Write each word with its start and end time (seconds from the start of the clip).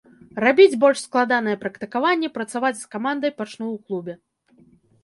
Рабіць 0.43 0.79
больш 0.83 1.03
складаныя 1.09 1.59
практыкаванні, 1.65 2.33
працаваць 2.39 2.75
з 2.83 2.91
камандай 2.97 3.31
пачну 3.39 3.65
ў 3.75 3.77
клубе. 3.85 4.13